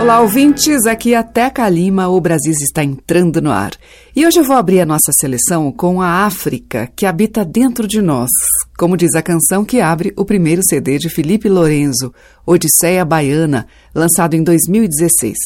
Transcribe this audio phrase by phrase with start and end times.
[0.00, 0.86] Olá, ouvintes.
[0.86, 2.08] Aqui é Teca Lima.
[2.08, 3.72] O Brasil está entrando no ar.
[4.16, 8.00] E hoje eu vou abrir a nossa seleção com a África, que habita dentro de
[8.00, 8.30] nós.
[8.78, 12.14] Como diz a canção que abre o primeiro CD de Felipe Lorenzo,
[12.46, 15.36] Odisseia Baiana, lançado em 2016.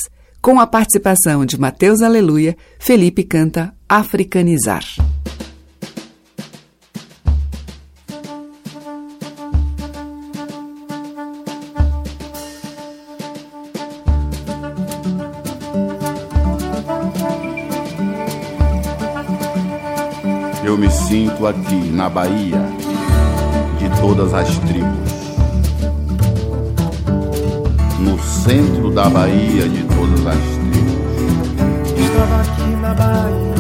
[0.41, 4.85] Com a participação de Mateus Aleluia, Felipe canta Africanizar.
[21.09, 22.63] Sinto aqui na Bahia
[23.79, 24.89] de todas as tribos.
[28.01, 30.95] No centro da Bahia de todas as tribos.
[31.99, 33.55] Estava aqui na Bahia.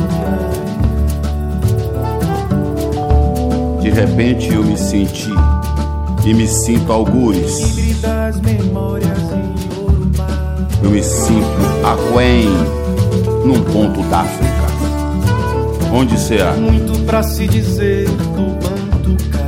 [3.83, 5.31] De repente eu me senti
[6.25, 7.77] e me sinto algures.
[10.83, 11.45] Eu me sinto
[11.84, 12.48] aquém
[13.45, 14.53] num ponto da África.
[15.97, 16.55] Onde será?
[16.55, 19.39] Muito pra se dizer do Bantucá.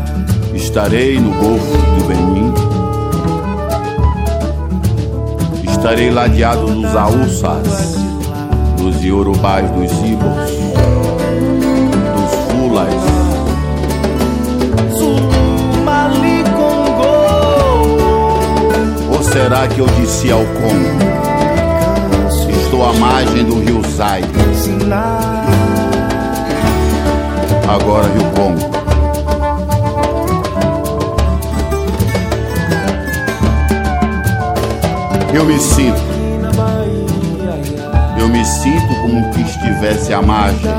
[0.54, 2.54] Estarei no Golfo do Benin.
[5.68, 7.96] Estarei ladeado nos Aúças,
[8.78, 10.52] nos Iorubás, dos Ibos,
[12.14, 12.94] dos Fulas.
[19.12, 21.06] Ou será que eu disse ao Congo?
[22.48, 24.22] Estou à margem do rio Zai.
[27.68, 28.76] Agora Rio Congo.
[35.34, 36.00] Eu me sinto,
[38.18, 40.70] eu me sinto como que estivesse à margem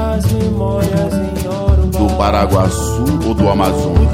[1.92, 4.08] do Paraguaçu ou do Amazonas.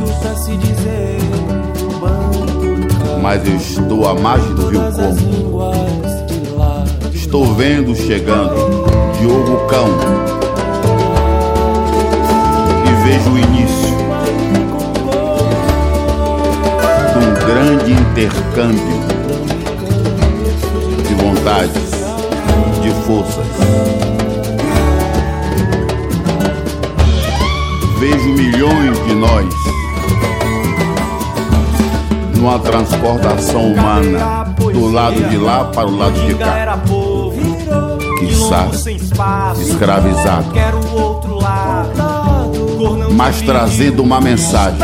[3.21, 5.73] Mas eu estou à margem do Rio Congo.
[7.13, 8.83] Estou vendo chegando
[9.17, 10.42] Diogo Cão
[13.03, 13.89] vejo o início
[17.11, 19.03] de um grande intercâmbio
[21.05, 21.91] de vontades,
[22.81, 23.45] de forças.
[27.99, 29.53] Vejo milhões de nós
[32.37, 36.79] numa transportação humana do lado de lá para o lado de cá.
[36.87, 37.33] Povo,
[38.19, 38.67] quiçá,
[39.61, 40.53] escravizado,
[43.13, 44.79] mas trazendo uma mensagem,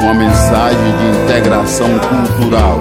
[0.00, 2.78] uma mensagem de integração cultural,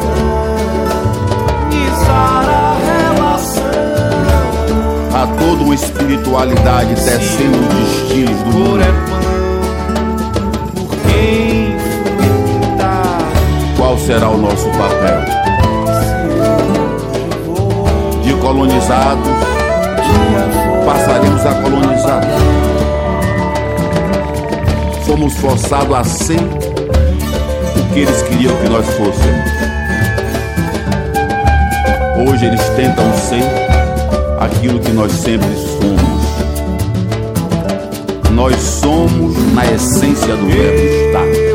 [5.13, 9.15] a toda uma espiritualidade tecendo os destinos do mundo.
[13.75, 15.21] Qual será o nosso papel?
[18.23, 19.29] De colonizados,
[20.85, 22.64] passaremos a colonizar.
[25.05, 29.51] Fomos forçados a ser o que eles queriam que nós fôssemos.
[32.27, 33.43] Hoje eles tentam ser
[34.39, 36.25] aquilo que nós sempre somos.
[38.31, 41.45] Nós somos na essência do verbo estar.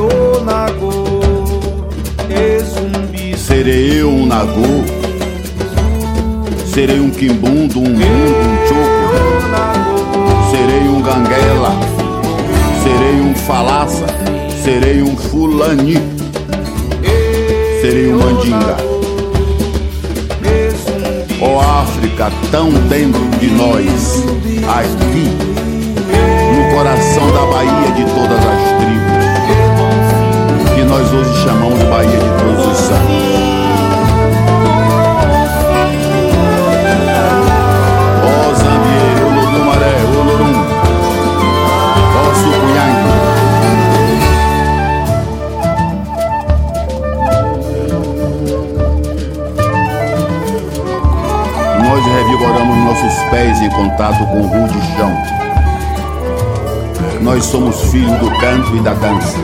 [3.37, 4.85] Serei eu um nagô,
[6.73, 9.11] serei um quimbundo, um mundo, um choco,
[10.51, 11.90] serei um ganguela,
[13.51, 14.07] falaça,
[14.63, 15.97] serei um fulani,
[17.81, 18.77] serei um mandinga.
[21.43, 24.23] Ó África, tão dentro de nós,
[24.69, 25.37] aqui,
[26.55, 29.25] no coração da Bahia de todas as tribos,
[30.73, 33.80] que nós hoje chamamos Bahia de Todos os Santos.
[52.41, 55.13] Nós revigoramos nossos pés em contato com o rude chão.
[57.21, 59.39] Nós somos filhos do canto e da dança.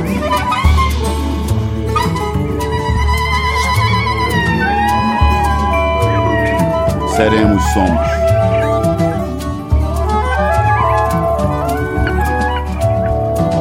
[7.14, 8.06] Seremos, somos.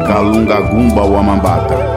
[0.07, 1.94] Kalunga Gumba Wamambata.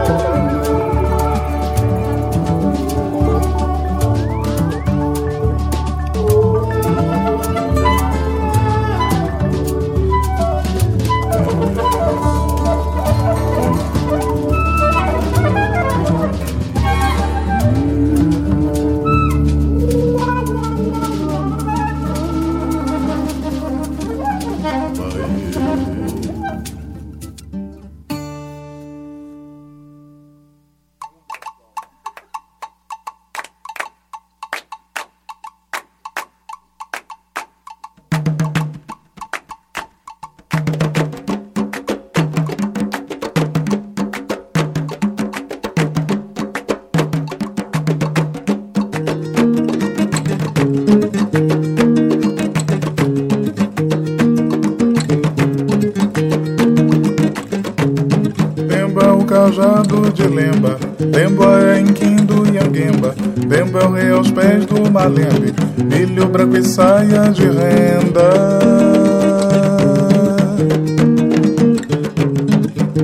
[64.99, 65.55] Malembe.
[65.85, 68.59] Milho branco e saia de renda.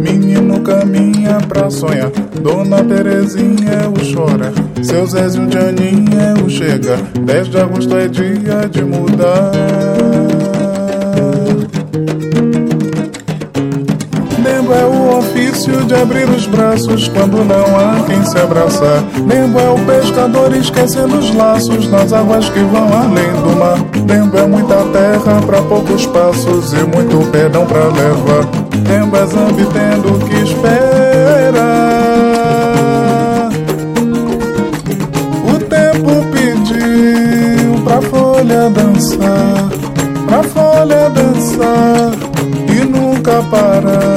[0.00, 2.10] Menino caminha pra sonhar.
[2.42, 4.52] Dona Terezinha o chora.
[4.82, 6.96] Seu Zézio de Aninha o chega.
[7.24, 9.93] 10 de agosto é dia de mudar.
[15.54, 19.04] O ofício de abrir os braços quando não há quem se abraçar.
[19.26, 23.78] Lembo é o pescador esquecendo os laços nas águas que vão além do mar.
[24.08, 28.48] Lembo é muita terra para poucos passos e muito perdão para levar.
[28.88, 30.64] Lembo é zambi tendo que esperar.
[35.44, 39.68] O tempo pediu pra folha dançar,
[40.26, 42.10] pra folha dançar
[42.68, 44.13] e nunca parar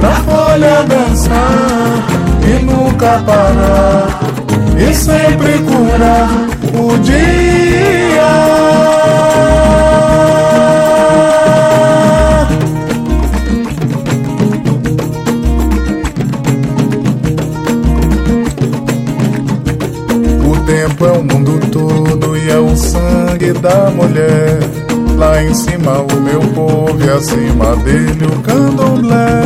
[0.00, 4.18] pra folha dançar e nunca parar
[4.78, 6.28] e sempre curar
[6.74, 7.18] o dia.
[20.44, 24.77] O tempo é o mundo todo e é o sangue da mulher.
[25.18, 29.42] Lá em cima o meu povo e acima dele o candomblé.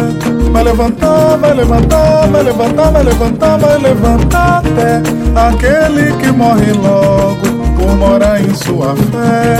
[0.53, 5.03] Vai levantar, vai levantar, vai levantar, vai levantar, vai levantar até
[5.35, 7.41] aquele que morre logo
[7.75, 9.57] por morar em sua fé.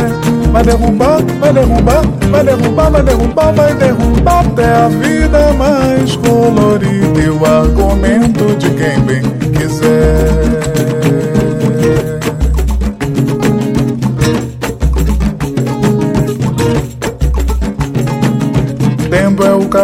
[0.53, 7.21] Vai derrubar, vai derrubar, vai derrubar, vai derrubar, vai derrubar até a vida mais colorida
[7.21, 9.23] e o argumento de quem bem
[9.57, 10.52] quiser.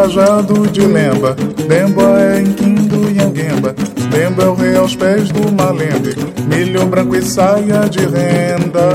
[0.09, 1.37] Dembo o cajado de Lemba,
[1.69, 3.75] Dembo é Inquindo e Anguemba,
[4.11, 6.17] Dembo é o rei aos pés do Malembe,
[6.47, 8.89] milho branco e saia de renda.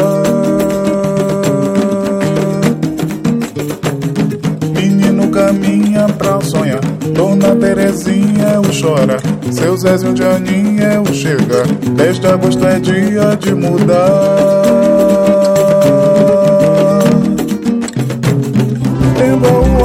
[4.75, 6.81] Menino caminha pra sonhar,
[7.13, 9.18] Dona Terezinha o chora,
[9.51, 11.63] seu Zézio de Aninha o chega,
[11.95, 14.62] 10 de agosto é dia de mudar.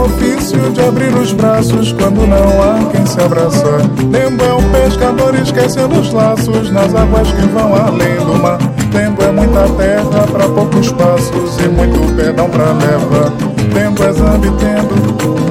[0.08, 3.80] Ofício de abrir os braços quando não há quem se abraçar.
[4.10, 8.58] Tempo é o pescador esquecendo os laços nas águas que vão além do mar.
[8.90, 13.30] Tempo é muita terra para poucos passos e muito perdão para levar.
[13.72, 15.47] Tempo é zambi tendo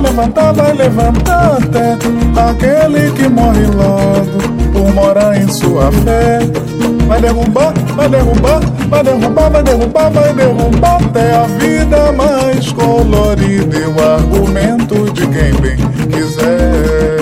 [0.00, 1.98] levantar, vai levantar, vai levantar até
[2.50, 4.38] aquele que morre logo
[4.72, 6.40] por morar em sua fé.
[7.06, 13.76] Vai derrubar, vai derrubar, vai derrubar, vai derrubar, vai derrubar até a vida mais colorida
[13.76, 15.76] e o argumento de quem bem
[16.10, 17.18] quiser.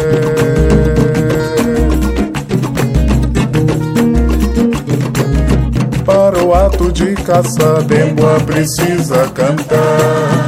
[6.05, 10.46] Para o ato de caça, Demboa precisa cantar.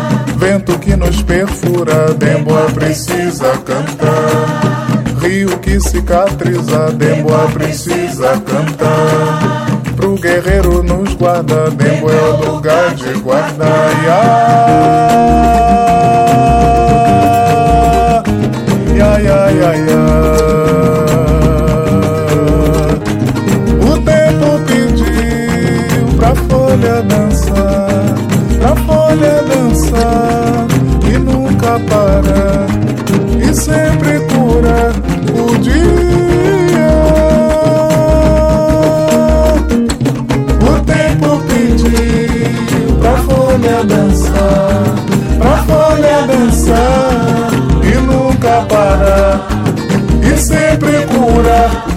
[0.81, 5.21] Que nos perfura, Demboa precisa cantar.
[5.21, 9.67] Rio que cicatriza, Demboa precisa cantar.
[9.97, 13.91] Pro guerreiro nos guarda, Demboa é o lugar de guardar.
[18.97, 20.05] Ya, ya, ya, ya.
[23.83, 28.15] O tempo pediu pra folha dançar,
[28.61, 30.48] pra folha dançar
[33.41, 34.93] e sempre cura
[35.33, 36.89] o dia.
[40.61, 44.83] O tempo pediu pra folha dançar,
[45.39, 47.51] pra folha dançar
[47.83, 49.49] e nunca parar
[50.23, 51.88] e sempre cura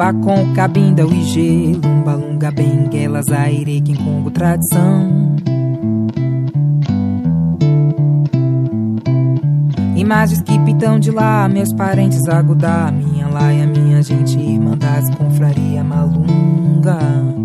[0.00, 5.36] malungaba com cabinda e gelo Balunga, benguela, zaire, congo tradição.
[9.94, 17.39] Imagens que pitam de lá, meus parentes agudar Minha laia, minha gente, irmandades, confraria malunga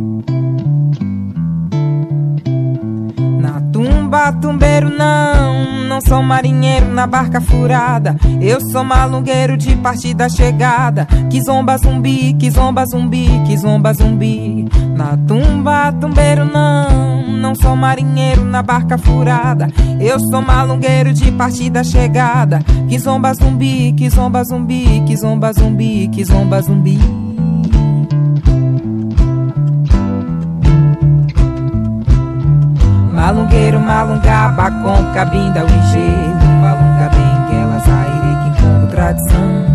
[4.15, 8.15] Na tumba, tumbeiro não não sou marinheiro na barca furada.
[8.41, 11.05] Eu sou malungueiro de partida chegada.
[11.29, 14.67] Que zomba zumbi, que zomba zumbi, que zomba zumbi.
[14.95, 17.27] Na tumba, tumbeiro não.
[17.27, 19.67] Não sou marinheiro na barca furada.
[19.99, 22.59] Eu sou malungueiro de partida chegada.
[22.87, 27.34] Que zomba zumbi, que zomba zumbi, que zomba zumbi, que zomba zumbi.
[33.25, 36.35] Malungueiro, malungaba com cabinda, o engenho.
[36.61, 39.65] Malunga, benguela, zaire, quimpongo, tradição.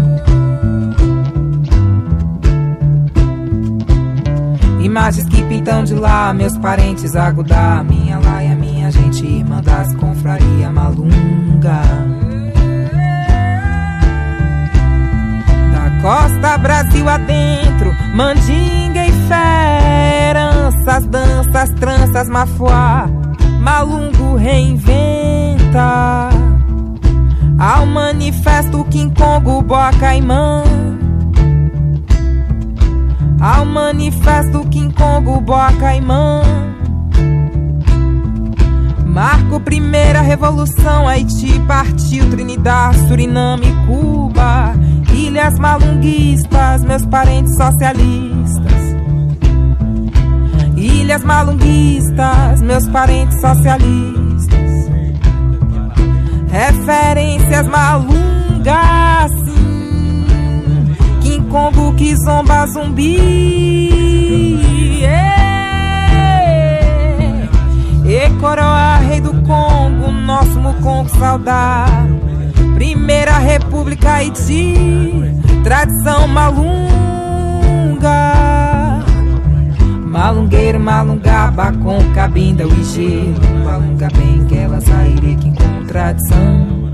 [4.80, 10.71] Imagens que pintam de lá, meus parentes agudar Minha laia, minha gente, irmã das confraria
[10.71, 11.83] malunga.
[15.73, 19.80] Da costa Brasil adentro, mandinga e fé.
[21.11, 23.19] Danças, tranças, mafuá
[23.60, 26.30] Malungo reinventa.
[27.58, 29.12] Ao manifesto King
[29.66, 30.62] Boa Caimã
[33.40, 34.94] ao manifesto King
[35.42, 36.42] Boa Caimã
[39.06, 44.72] Marco primeira revolução Haiti partiu Trinidad, Suriname, Cuba.
[45.12, 48.79] Ilhas malunguistas, meus parentes socialistas
[51.10, 54.70] Ilhas malunguistas, meus parentes socialistas.
[56.48, 60.24] Referências malungas, sim.
[61.20, 63.18] King Kongo, Kizomba, Zumbi.
[68.06, 72.20] E Coroa, rei do Congo, nosso Mucongo saudade.
[72.76, 74.74] Primeira República Haiti,
[75.64, 76.80] tradição malunga.
[80.10, 83.32] Malungueiro, malungaba com cabinda, o IG.
[83.64, 86.90] Malunga bem que ela sairei que com tradição.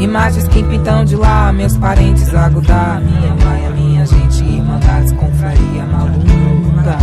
[0.00, 3.00] Imagens que pintam de lá, meus parentes agudar.
[3.00, 6.98] Minha mãe, a minha gente, irmandades, confraria malunga.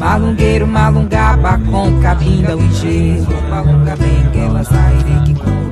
[0.00, 3.24] Malungueiro, malungaba com cabinda, o IG.
[3.48, 5.70] Malunga bem que ela sairei que com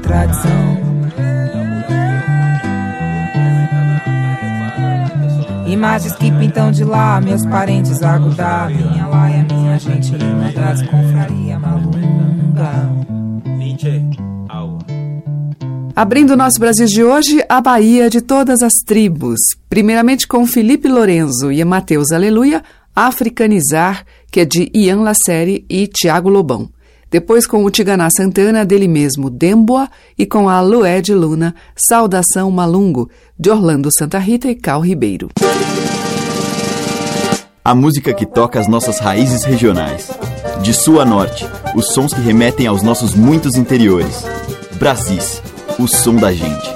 [5.70, 8.68] Imagens que pintam de lá, meus parentes agudar.
[8.70, 10.10] Minha laia, minha gente,
[10.52, 12.90] das confraria malunga.
[15.94, 19.38] Abrindo o nosso Brasil de hoje, a Bahia de todas as tribos.
[19.68, 26.28] Primeiramente com Felipe Lorenzo e Mateus Aleluia, Africanizar, que é de Ian Lacere e Tiago
[26.28, 26.68] Lobão.
[27.10, 32.50] Depois com o Tiganá Santana, dele mesmo, Demboa, e com a Lué de Luna, Saudação
[32.50, 35.28] Malungo, de Orlando Santa Rita e Cal Ribeiro.
[37.64, 40.10] A música que toca as nossas raízes regionais.
[40.62, 44.24] De sul a norte, os sons que remetem aos nossos muitos interiores.
[44.78, 45.42] Brasis,
[45.78, 46.70] o som da gente.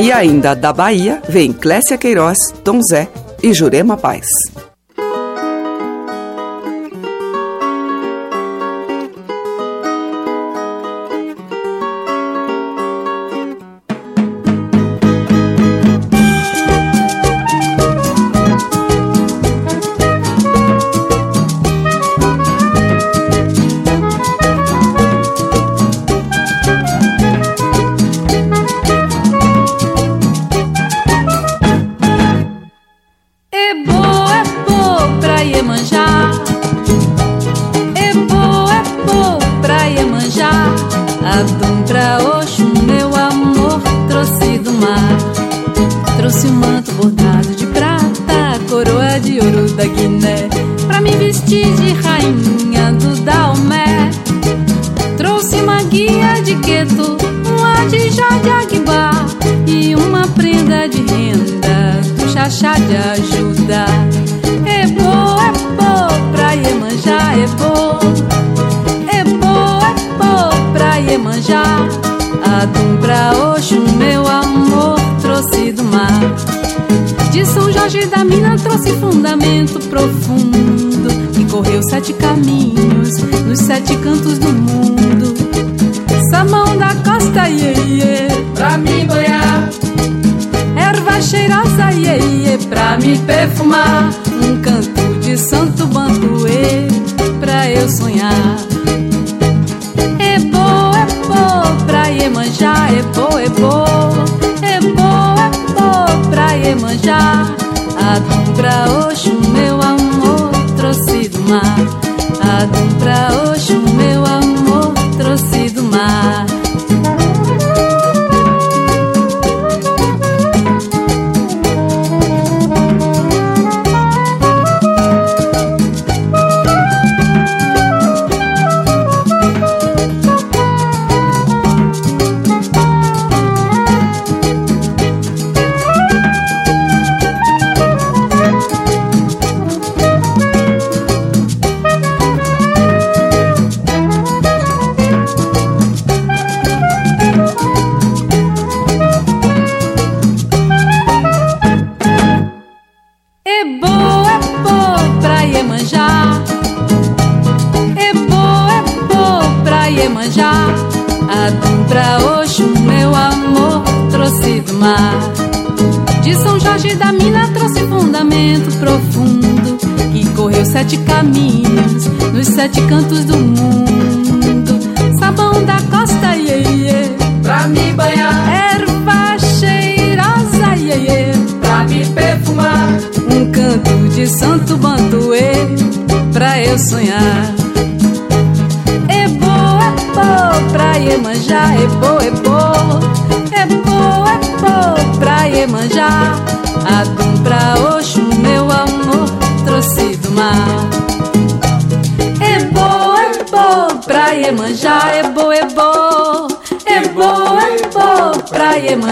[0.00, 3.08] E ainda da Bahia, vem Clécia Queiroz, Tom Zé
[3.42, 4.26] e Jurema Paz.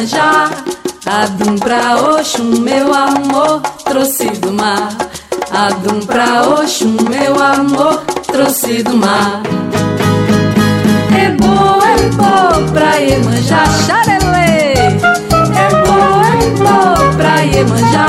[0.00, 0.50] Iemanjá.
[1.04, 4.88] Adum pra Oxum, meu amor, trouxe do mar.
[5.52, 9.42] Adum pra Oxum, meu amor, trouxe do mar.
[11.14, 14.72] É bom, é bom pra Iemanjá, xarelê.
[14.72, 18.06] É bom, é pra Iemanjá.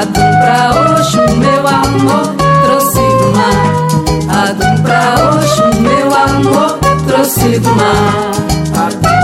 [0.00, 2.34] Adum pra Oxum, meu amor,
[2.64, 4.48] trouxe do mar.
[4.48, 9.17] Adum pra Oxum, meu amor, trouxe do mar.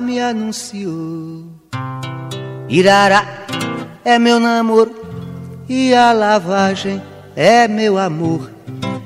[0.00, 1.44] Me anunciou.
[2.68, 3.24] Irará
[4.04, 4.94] é meu namoro
[5.68, 7.02] e a lavagem
[7.34, 8.50] é meu amor.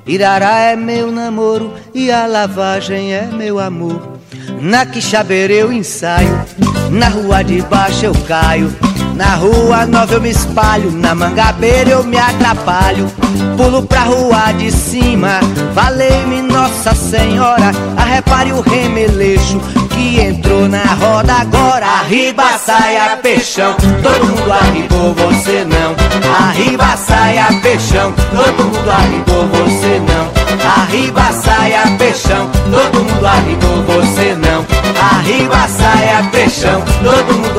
[0.07, 4.19] Irará é meu namoro e a lavagem é meu amor.
[4.61, 6.45] Na Quixabeira eu ensaio,
[6.91, 8.75] na rua de baixo eu caio.
[9.17, 13.11] Na rua nova eu me espalho, na mangabeira eu me atrapalho.
[13.57, 15.41] Pulo pra rua de cima,
[15.75, 17.73] valei-me Nossa Senhora.
[17.97, 21.87] Arrepare o remeleixo que entrou na roda agora.
[21.87, 25.95] Arriba, saia, peixão, todo mundo arribou, você não.
[26.49, 30.31] Arriba, saia, peixão, todo mundo arribou, você não.
[30.83, 34.65] Arriba, saia, peixão, todo mundo arribou, você não.
[35.19, 37.50] Arriba, saia, peixão, todo mundo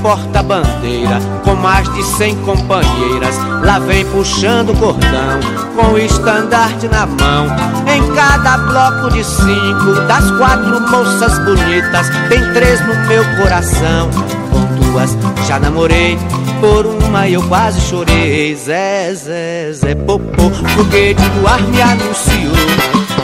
[0.00, 3.36] porta-bandeira, com mais de cem companheiras.
[3.64, 5.40] Lá vem puxando o cordão,
[5.76, 7.46] com o estandarte na mão.
[7.86, 14.10] Em cada bloco de cinco, das quatro moças bonitas, tem três no meu coração.
[14.50, 16.18] Com duas já namorei,
[16.60, 18.54] por uma eu quase chorei.
[18.54, 22.54] Zé, Zé, Zé, popô, foguete do ar me anunciou.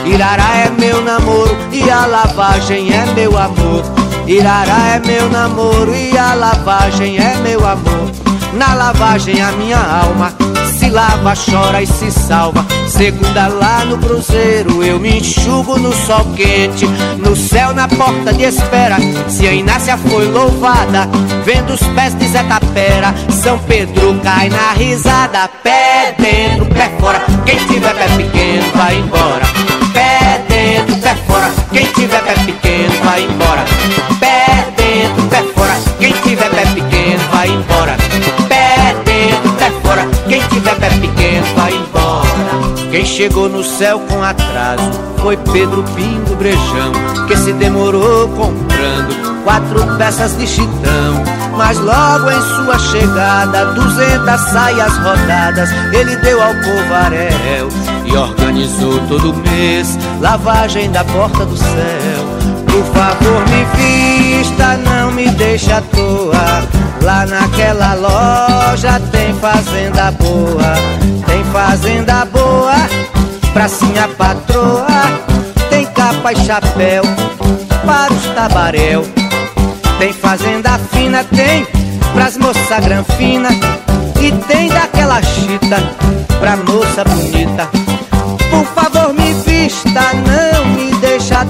[0.05, 4.00] Irará é meu namoro e a lavagem é meu amor.
[4.31, 8.09] Irará é meu namoro e a lavagem é meu amor.
[8.53, 10.33] Na lavagem a minha alma
[10.77, 12.65] se lava, chora e se salva.
[12.87, 16.87] Segunda lá no cruzeiro, eu me enxugo no sol quente.
[17.17, 18.95] No céu, na porta de espera,
[19.27, 21.09] se a Inácia foi louvada,
[21.43, 25.49] vendo os pés de Zé Tapera, São Pedro cai na risada.
[25.61, 29.45] Pé dentro, pé fora, quem tiver pé pequeno vai embora.
[29.91, 34.10] Pé dentro, pé fora, quem tiver pé pequeno vai embora.
[37.41, 37.97] Vai embora.
[38.47, 42.91] Pé dentro, pé fora, quem tiver pé pequeno vai embora.
[42.91, 46.91] Quem chegou no céu com atraso foi Pedro Pingo Brejão,
[47.27, 51.23] que se demorou comprando quatro peças de chitão.
[51.57, 57.69] Mas logo em sua chegada, duzentas saias rodadas, ele deu ao povaréu
[58.05, 62.41] e organizou todo mês lavagem da porta do céu.
[62.67, 66.80] Por favor, me vista, não me deixa à toa.
[67.01, 70.73] Lá naquela loja tem fazenda boa,
[71.25, 72.75] tem fazenda boa,
[73.53, 74.87] pracinha patroa,
[75.69, 77.03] tem capa e chapéu
[77.85, 79.03] para os tabaréu.
[79.97, 81.65] Tem fazenda fina, tem
[82.13, 83.49] pras moça granfina
[84.19, 85.77] e tem daquela chita
[86.39, 87.67] pra moça bonita.
[88.49, 91.45] Por favor, me vista, não me deixa à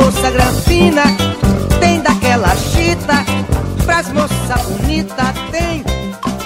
[0.00, 1.02] moça granfina,
[1.80, 3.24] tem daquela chita
[3.86, 5.82] pras moça bonita, tem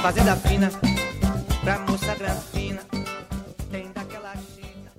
[0.01, 0.71] fazenda fina
[1.65, 2.81] pra moça granfina,
[3.73, 4.91] tem daquela chita.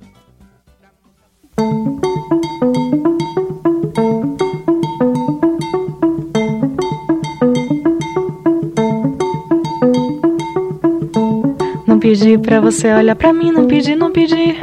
[11.88, 14.58] Não pedi pra você olhar pra mim, não pedi, não pedi.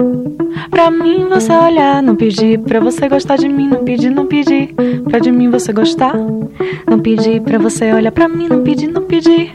[0.78, 4.72] Pra mim você olhar, não pedi pra você gostar de mim, não pedi, não pedi.
[5.10, 6.14] Pra de mim você gostar.
[6.88, 9.52] Não pedi pra você olhar pra mim, não pedi, não pedi.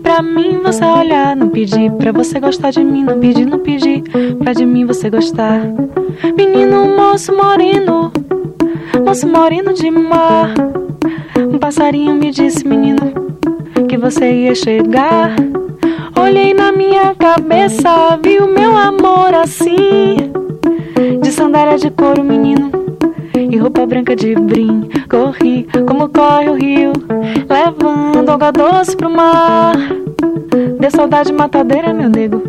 [0.00, 4.04] Pra mim você olhar, não pedi pra você gostar de mim, não pedi, não pedi.
[4.38, 5.60] Pra de mim você gostar.
[6.36, 8.12] Menino, moço moreno,
[9.04, 10.54] moço moreno de mar.
[11.36, 13.12] Um passarinho me disse, menino,
[13.88, 15.34] que você ia chegar.
[16.16, 20.23] Olhei na minha cabeça, vi o meu amor assim.
[21.64, 22.70] Sandália de couro, menino,
[23.34, 24.86] e roupa branca de brim.
[25.08, 26.92] Corri como corre o rio,
[27.48, 29.74] levando água doce pro mar.
[30.78, 32.42] Deu saudade matadeira, meu nego,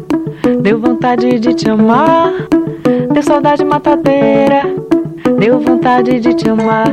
[0.62, 2.34] deu vontade de te amar.
[3.14, 4.64] Deu saudade matadeira,
[5.40, 6.92] deu vontade de te amar.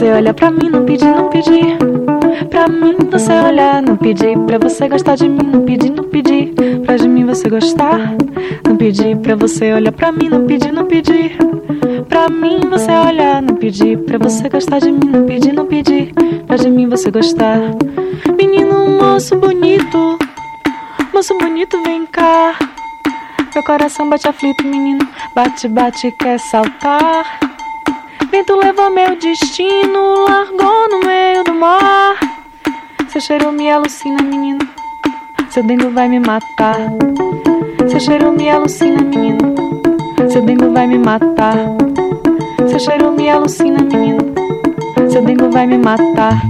[0.00, 1.76] Você olhar pra mim, não pedi, não pedi.
[2.48, 6.54] Pra mim você olhar, não pedi pra você gostar de mim, não pedi, não pedi.
[6.86, 8.14] Pra de mim você gostar.
[8.66, 11.36] Não pedi pra você olhar pra mim, não pedi, não pedi.
[12.08, 16.14] Pra mim você olhar, não pedi pra você gostar de mim, não pedi, não pedi.
[16.46, 17.58] Pra de mim você gostar.
[18.38, 20.18] Menino, moço bonito,
[21.12, 22.54] moço bonito, vem cá.
[23.54, 27.49] Meu coração bate aflito, menino, bate, bate, quer saltar.
[28.30, 32.16] Vento levou meu destino, largou no meio do mar.
[33.08, 34.60] Seu cheiro me alucina, menino.
[35.50, 36.76] Seu dengo vai me matar.
[37.88, 39.54] Seu cheiro me alucina, menino.
[40.30, 41.56] Seu dengo vai me matar.
[42.68, 44.20] Seu cheiro me alucina, menino.
[45.10, 46.40] Seu dengo vai me matar.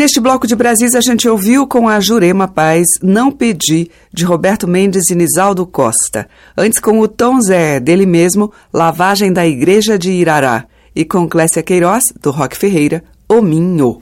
[0.00, 4.66] Neste bloco de Brasis a gente ouviu com a Jurema Paz Não Pedi, de Roberto
[4.66, 6.26] Mendes e Nisaldo Costa.
[6.56, 10.64] Antes com o Tom Zé, dele mesmo, Lavagem da Igreja de Irará.
[10.96, 14.00] E com Clécia Queiroz, do Rock Ferreira, O Minho.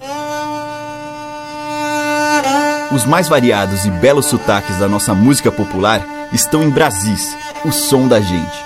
[2.94, 8.06] Os mais variados e belos sotaques da nossa música popular estão em Brasis, o som
[8.06, 8.64] da gente.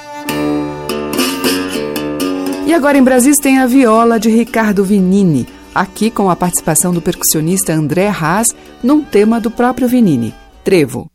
[2.66, 7.02] E agora em Brasis tem a viola de Ricardo Vinini aqui com a participação do
[7.02, 8.48] percussionista André Haas
[8.82, 11.11] num tema do próprio Vinini, Trevo.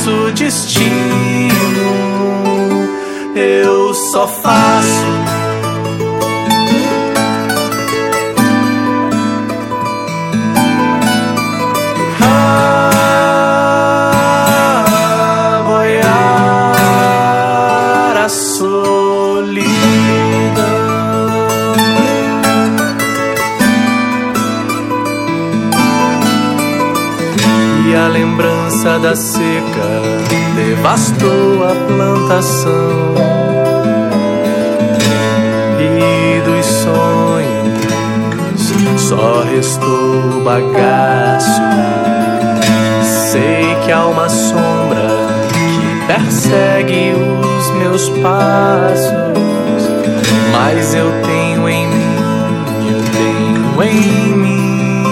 [0.00, 0.90] nosso destino.
[3.34, 5.20] Eu só faço.
[17.20, 19.60] Aboiar a solidão.
[27.86, 29.79] E a lembrança da seca
[30.80, 33.14] devastou a plantação
[35.78, 37.82] e dos sonhos
[38.96, 41.60] só restou bagaço.
[43.30, 45.06] Sei que há uma sombra
[45.52, 49.12] que persegue os meus passos,
[50.50, 52.16] mas eu tenho em mim,
[52.88, 55.04] eu tenho em mim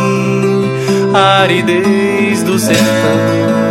[1.15, 3.68] a aridez do sertão.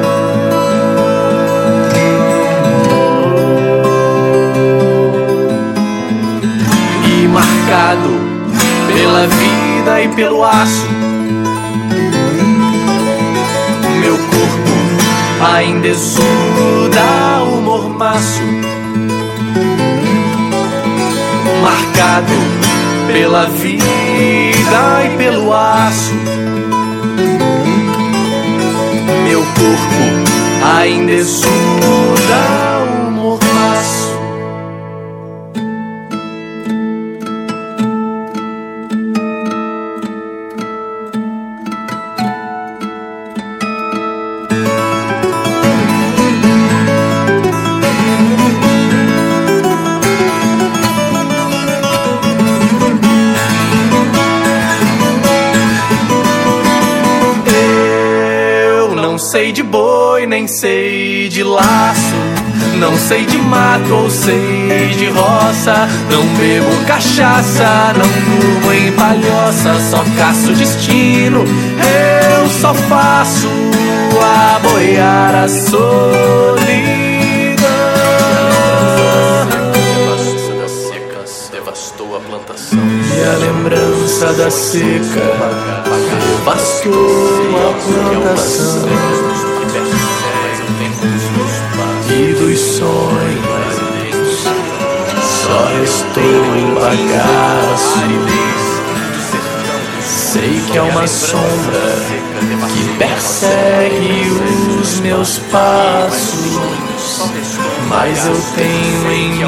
[7.68, 8.10] Marcado
[8.88, 10.88] pela vida e pelo aço.
[14.00, 18.42] Meu corpo ainda exuda o mormaço.
[21.62, 22.34] Marcado
[23.12, 23.84] pela vida
[25.06, 26.14] e pelo aço.
[29.28, 32.77] Meu corpo ainda exuda
[59.38, 62.16] sei de boi, nem sei de laço.
[62.80, 65.88] Não sei de mato ou sei de roça.
[66.10, 69.80] Não bebo cachaça, não durmo em palhoça.
[69.92, 73.48] Só caço destino, eu só faço
[74.20, 76.98] a boiar a solidão.
[81.52, 82.80] devastou a plantação.
[82.80, 85.77] E a lembrança da seca
[86.48, 86.94] devastou
[87.58, 87.74] a
[88.24, 88.88] plantação.
[92.10, 93.68] E dos sonhos
[95.22, 98.00] só restou em bagaço.
[100.02, 101.96] Sei que há uma sombra
[102.74, 104.32] que persegue
[104.80, 106.60] os meus passos,
[107.90, 109.44] mas eu tenho em mim,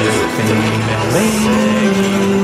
[0.00, 0.12] eu
[0.46, 2.43] tenho em mim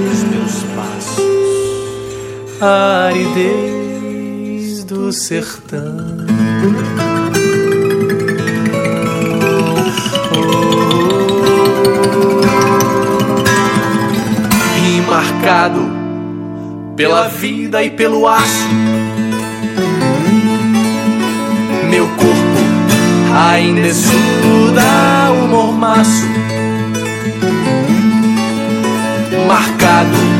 [2.61, 6.27] a aridez do sertão.
[14.77, 15.81] E marcado
[16.97, 18.69] pela vida e pelo aço.
[21.89, 22.61] Meu corpo
[23.35, 24.83] ainda exuda
[25.33, 26.29] o mormaço.
[29.49, 30.39] Marcado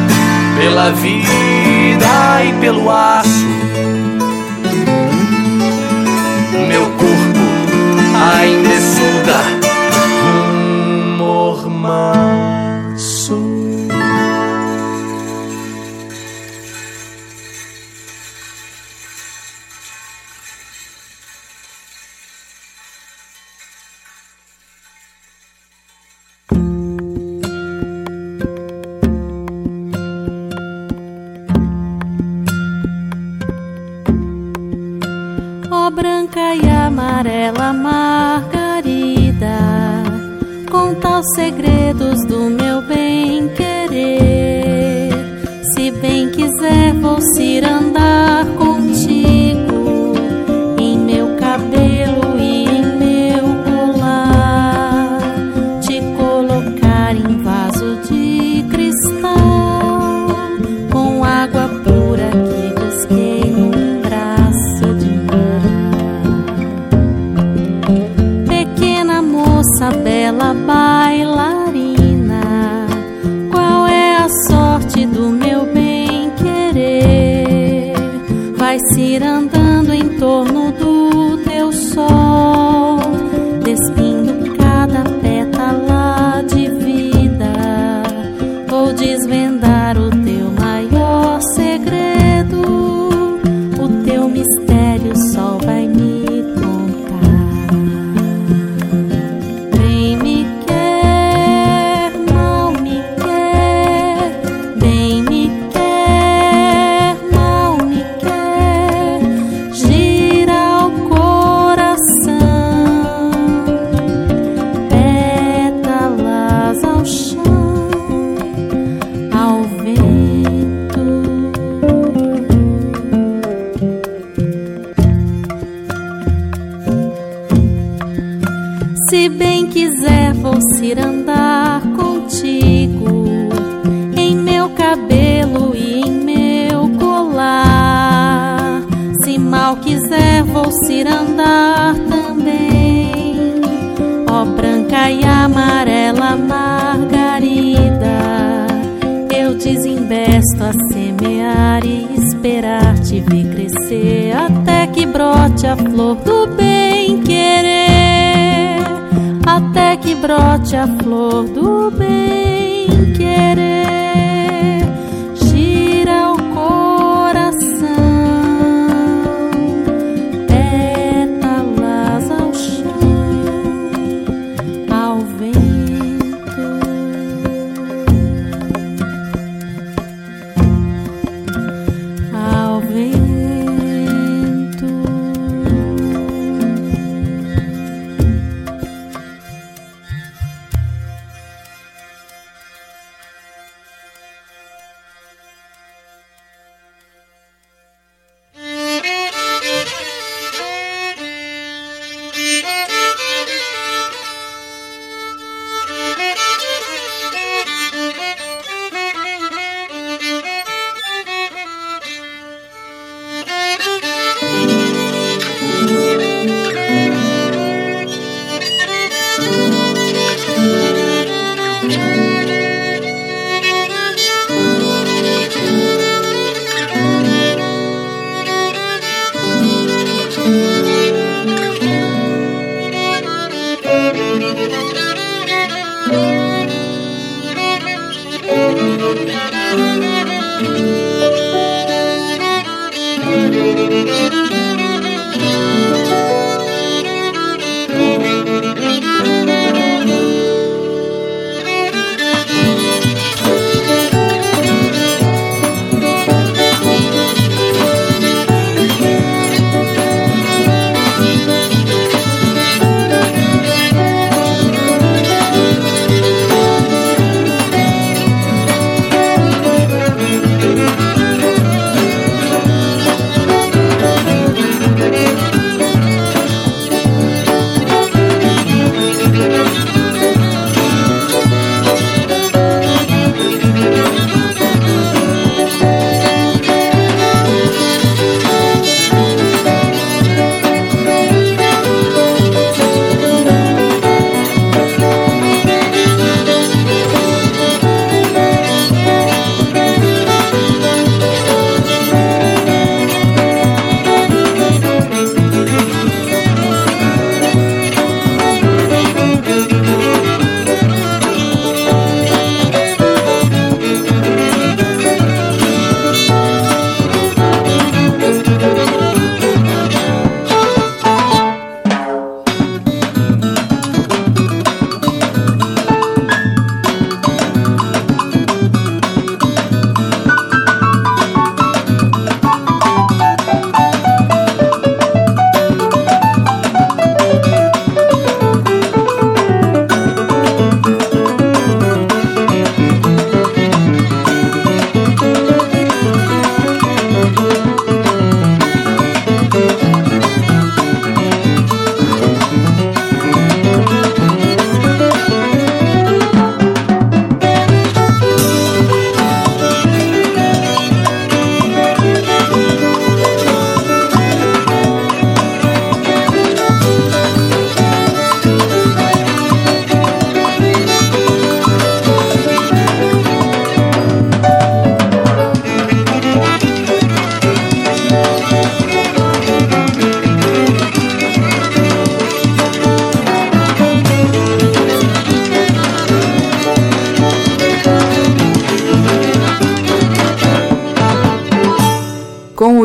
[0.61, 3.46] pela vida e pelo aço.
[6.68, 7.40] Meu corpo
[8.14, 9.59] ainda exuda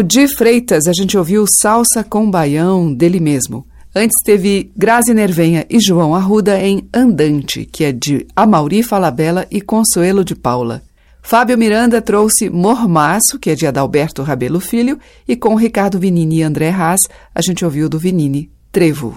[0.05, 3.65] Di Freitas, a gente ouviu Salsa com Baião dele mesmo.
[3.95, 9.59] Antes teve Grazi Nervenha e João Arruda em Andante, que é de Amauri Falabella e
[9.59, 10.83] Consuelo de Paula.
[11.23, 16.43] Fábio Miranda trouxe Mormaço, que é de Adalberto Rabelo Filho, e com Ricardo Vinini e
[16.43, 17.01] André Haas,
[17.33, 19.15] a gente ouviu do Vinini Trevo.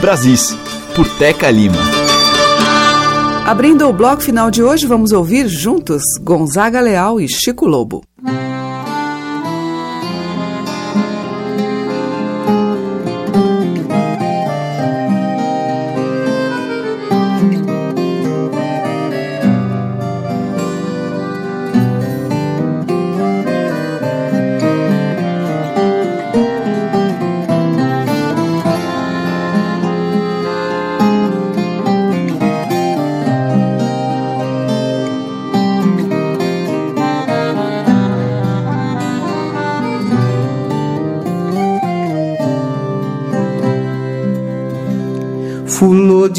[0.00, 0.56] Brasis,
[0.94, 1.76] por Teca Lima.
[3.44, 8.02] Abrindo o bloco final de hoje, vamos ouvir juntos Gonzaga Leal e Chico Lobo.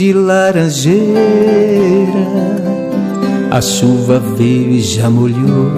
[0.07, 0.95] De laranjeira,
[3.51, 5.69] a chuva veio e já molhou.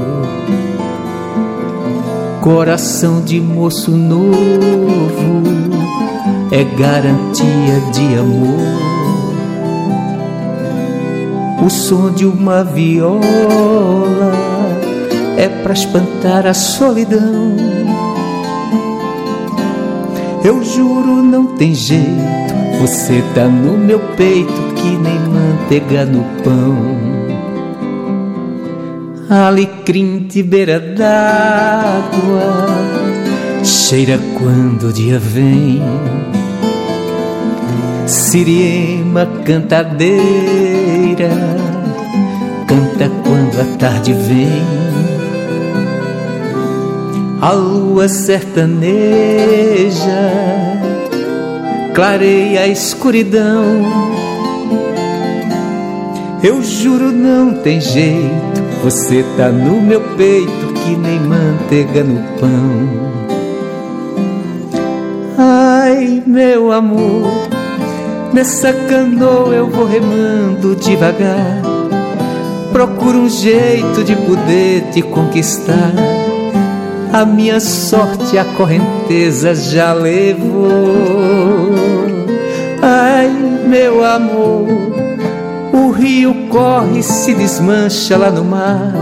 [2.39, 5.41] Coração de moço novo
[6.51, 8.77] é garantia de amor.
[11.65, 13.21] O som de uma viola
[15.38, 17.55] é pra espantar a solidão.
[20.43, 22.38] Eu juro, não tem jeito.
[22.80, 26.97] Você tá no meu peito que nem manteiga no pão.
[29.30, 32.67] Alecrim de beira d'água,
[33.65, 35.82] cheira quando o dia vem.
[38.07, 41.30] Siriema cantadeira,
[42.65, 44.63] canta quando a tarde vem.
[47.41, 48.80] A lua sertaneja
[51.93, 53.85] clareia a escuridão.
[56.41, 63.19] Eu juro, não tem jeito, você tá no meu peito que nem manteiga no pão.
[65.37, 67.29] Ai, meu amor,
[68.33, 71.61] nessa canoa eu vou remando devagar.
[72.71, 75.93] Procuro um jeito de poder te conquistar.
[77.12, 81.72] A minha sorte a correnteza já levou.
[82.82, 83.28] Ai,
[83.68, 84.68] meu amor,
[85.74, 88.93] o rio corre e se desmancha lá no mar.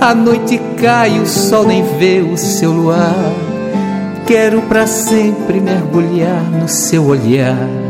[0.00, 3.32] A noite cai, o sol nem vê o seu luar.
[4.26, 7.83] Quero para sempre mergulhar no seu olhar.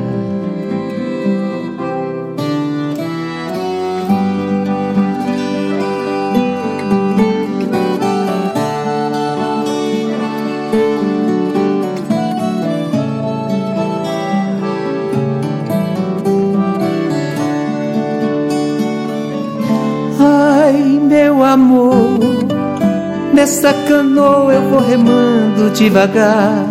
[23.65, 26.67] Nessa canoa eu vou remando devagar.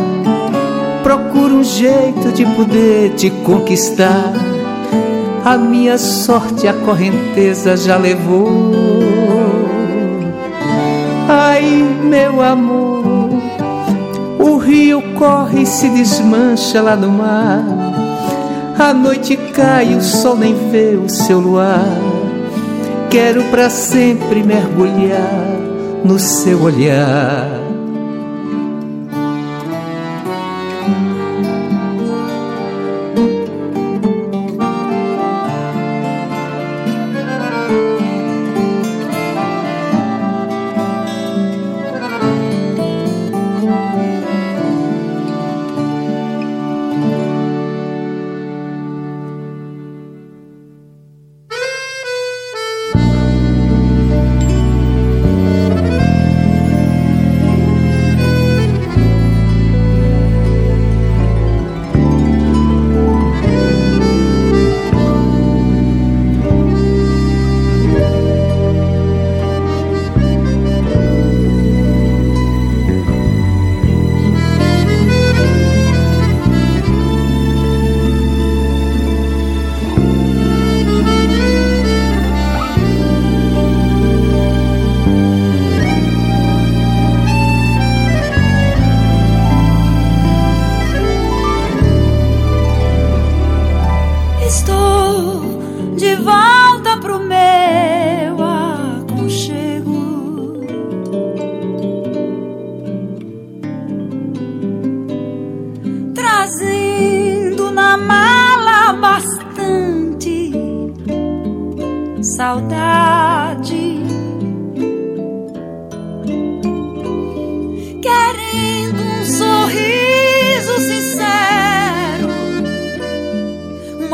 [1.01, 4.31] Procuro um jeito de poder te conquistar.
[5.43, 8.69] A minha sorte a correnteza já levou.
[11.27, 11.63] Ai,
[12.03, 13.29] meu amor,
[14.37, 17.65] o rio corre e se desmancha lá no mar.
[18.77, 21.87] A noite cai, o sol nem vê o seu luar.
[23.09, 25.52] Quero para sempre mergulhar
[26.03, 27.52] no seu olhar.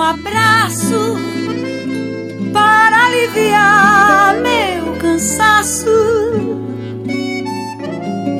[0.10, 1.18] abraço
[2.52, 5.86] para aliviar meu cansaço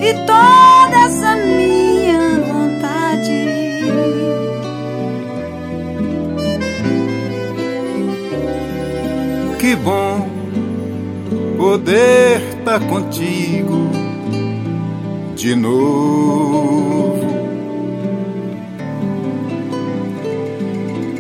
[0.02, 3.46] e toda essa minha vontade.
[9.60, 10.28] Que bom
[11.56, 13.92] poder estar tá contigo
[15.36, 17.09] de novo.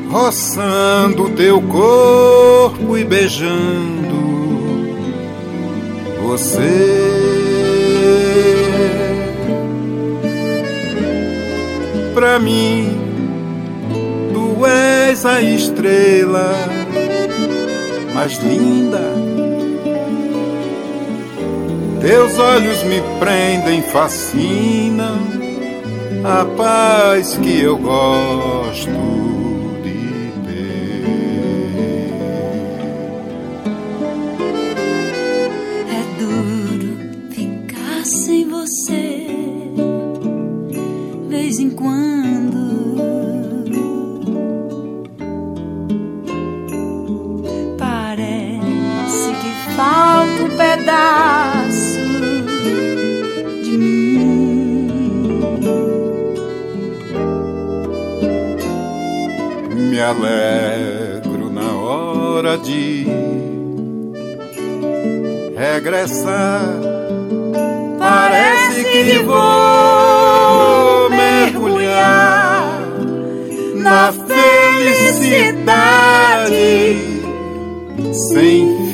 [0.09, 4.09] roçando teu corpo e beijando
[6.23, 7.09] você.
[12.13, 12.97] Pra mim,
[14.33, 16.53] tu és a estrela
[18.13, 19.13] mais linda.
[22.01, 25.19] Teus olhos me prendem, fascinam
[26.23, 28.98] a paz que eu gosto.
[75.19, 76.97] Felicidade
[78.31, 78.93] sem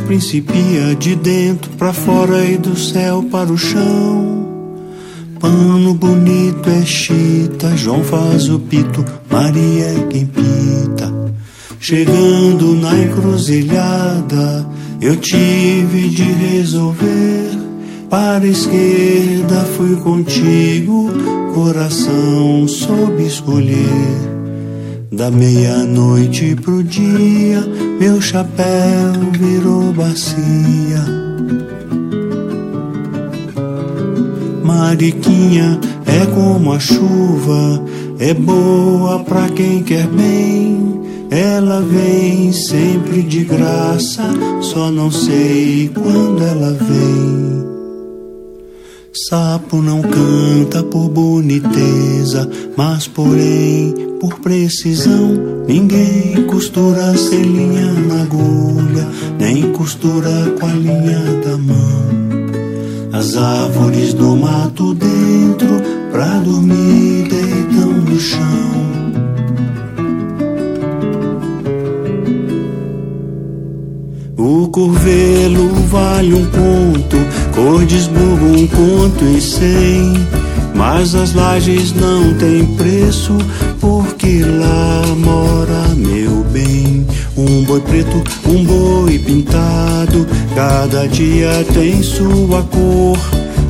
[0.00, 4.46] Principia de dentro para fora e do céu para o chão.
[5.40, 11.12] Pano bonito é chita, João faz o pito, Maria é quem pita.
[11.80, 14.66] Chegando na encruzilhada,
[15.00, 17.50] eu tive de resolver.
[18.08, 21.10] Para a esquerda fui contigo,
[21.54, 24.33] coração soube escolher.
[25.16, 27.60] Da meia-noite pro dia,
[28.00, 31.04] meu chapéu virou bacia.
[34.64, 37.80] Mariquinha é como a chuva,
[38.18, 41.00] é boa pra quem quer bem.
[41.30, 44.24] Ela vem sempre de graça,
[44.62, 47.64] só não sei quando ela vem.
[49.28, 55.64] Sapo não canta por boniteza, mas porém por precisão.
[55.68, 59.06] Ninguém costura sem linha na agulha,
[59.38, 62.04] nem costura com a linha da mão.
[63.12, 65.68] As árvores do mato dentro,
[66.10, 68.40] pra dormir, deitam no chão.
[74.38, 77.16] O curvelo vale um conto,
[77.54, 80.14] cor de esburro um conto e cem.
[80.74, 83.32] Mas as lajes não têm preço,
[84.24, 87.06] porque lá mora meu bem.
[87.36, 93.18] Um boi preto, um boi pintado, cada dia tem sua cor.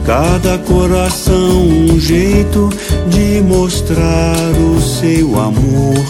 [0.06, 2.68] Cada coração um jeito
[3.08, 6.04] de mostrar o seu amor.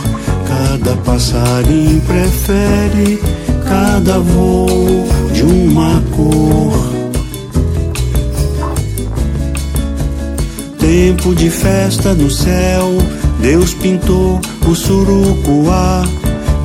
[0.47, 3.21] Cada passarinho prefere
[3.67, 6.95] cada voo de uma cor.
[10.85, 12.93] tempo de festa no céu,
[13.45, 16.03] Deus pintou o surucuá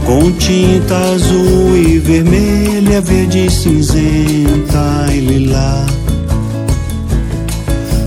[0.06, 5.86] com tinta azul e vermelha, verde, cinzenta e lilá.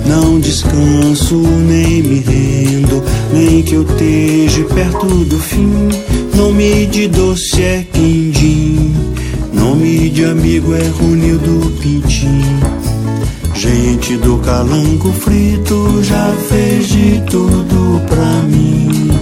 [0.07, 5.91] Não descanso, nem me rendo, nem que eu esteja perto do fim.
[6.35, 8.95] Nome de doce é quindim,
[9.53, 12.41] nome de amigo é Runildo Pintim.
[13.62, 19.22] Gente do calango frito já fez de tudo pra mim.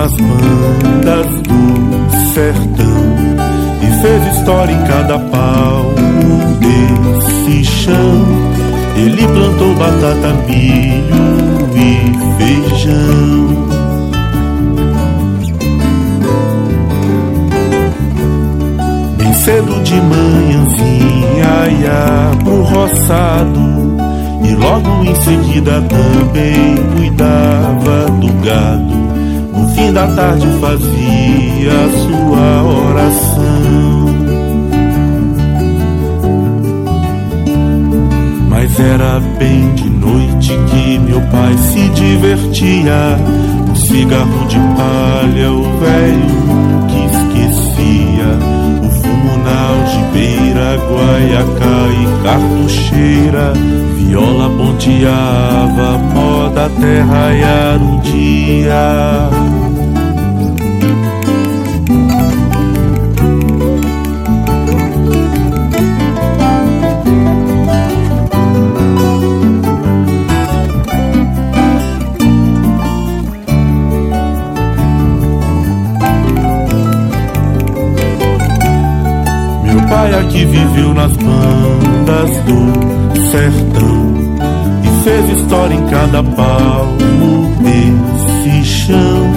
[0.00, 2.86] Nas bandas do sertão
[3.82, 8.24] e fez história em cada palmo desse chão.
[8.96, 13.70] Ele plantou batata, milho e feijão.
[19.18, 23.96] Bem cedo de manhãzinha ia pro roçado
[24.44, 28.99] e logo em seguida também cuidava do gado.
[29.74, 31.72] Fim da tarde fazia
[32.06, 33.40] sua oração.
[38.48, 43.16] Mas era bem de noite que meu pai se divertia.
[43.70, 46.40] Um cigarro de palha, o velho
[46.88, 46.99] que
[50.76, 53.52] guaiacá e cartucheira.
[53.96, 58.00] Viola ponteava, moda até raiar o
[80.00, 84.14] pai aqui viveu nas bandas do sertão
[84.82, 89.30] e fez história em cada palmo desse chão.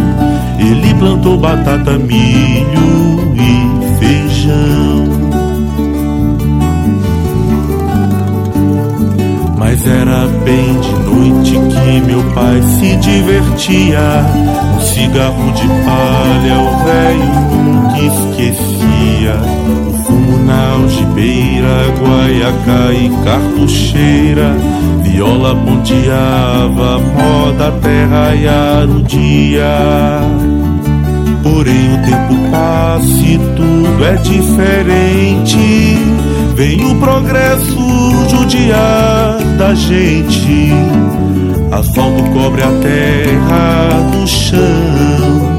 [0.60, 5.04] Ele plantou batata, milho e feijão.
[9.58, 14.00] Mas era bem de noite que meu pai se divertia.
[14.78, 17.34] Um cigarro de palha, o velho
[17.94, 19.93] que esquecia.
[20.54, 24.56] Na algibeira, guaiacá e cartucheira.
[25.02, 30.22] Viola ponteava, moda até raiar o dia.
[31.42, 35.98] Porém o tempo passa e tudo é diferente.
[36.56, 40.72] Vem o progresso judiar da gente.
[41.72, 45.53] Asfalto cobre a terra do chão.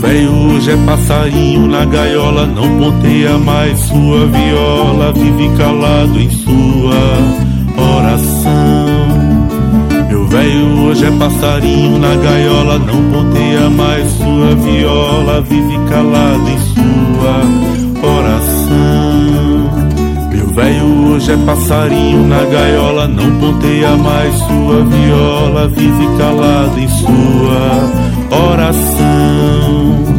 [0.00, 6.94] Velho hoje é passarinho na gaiola, não ponteia mais sua viola, vive calado em sua
[7.76, 8.86] oração.
[10.08, 16.58] Meu velho hoje é passarinho na gaiola, não ponteia mais sua viola, vive calado em
[16.74, 18.68] sua oração.
[20.32, 26.88] Meu velho hoje é passarinho na gaiola, não ponteia mais sua viola, vive calado em
[26.88, 28.07] sua oração.
[28.30, 30.17] Oração.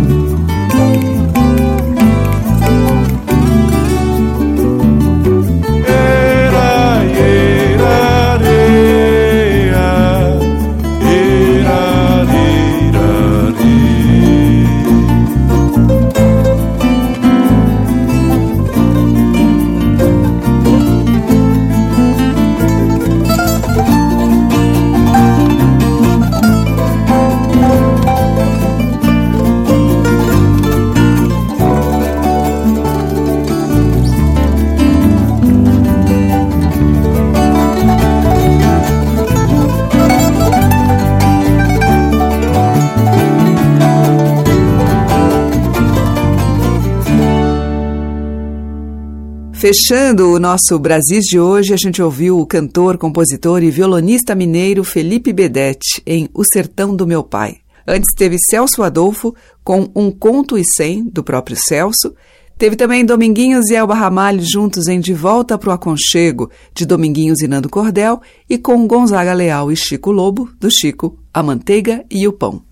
[49.70, 54.84] Fechando o nosso Brasis de hoje, a gente ouviu o cantor, compositor e violonista mineiro
[54.84, 57.58] Felipe Bedete em O Sertão do Meu Pai.
[57.88, 62.16] Antes teve Celso Adolfo com Um Conto e Cem, do próprio Celso.
[62.58, 67.48] Teve também Dominguinhos e Elba Ramalho juntos em De Volta pro Aconchego, de Dominguinhos e
[67.48, 72.34] Nando Cordel, e com Gonzaga Leal e Chico Lobo, do Chico, A Manteiga e o
[72.34, 72.64] Pão.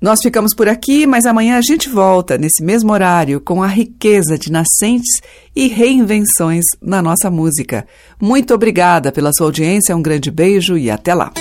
[0.00, 4.38] Nós ficamos por aqui, mas amanhã a gente volta, nesse mesmo horário, com a riqueza
[4.38, 5.20] de nascentes
[5.54, 7.86] e reinvenções na nossa música.
[8.20, 11.32] Muito obrigada pela sua audiência, um grande beijo e até lá.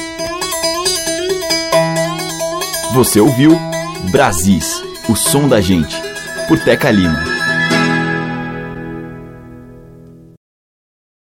[2.93, 3.51] Você ouviu
[4.09, 5.95] Brasis, o som da gente,
[6.47, 7.34] por Teca Lima.